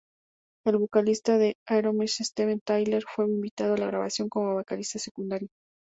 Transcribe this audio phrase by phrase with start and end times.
[0.65, 5.49] El vocalista de Aerosmith, Steven Tyler, fue invitado a la grabación como vocalista secundario.